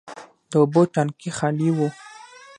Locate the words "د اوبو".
0.49-0.81